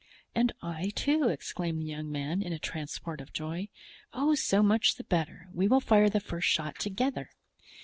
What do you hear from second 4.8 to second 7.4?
the better, we will fire the first shot together."